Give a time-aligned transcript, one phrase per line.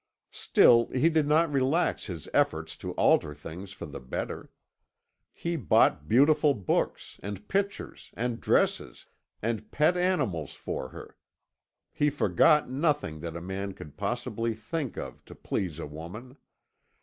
[0.33, 4.49] "Still he did not relax his efforts to alter things for the better.
[5.31, 9.05] He bought beautiful books, and pictures, and dresses,
[9.43, 11.17] and pet animals for her;
[11.91, 16.35] he forgot nothing that a man could possibly thing of to please a woman.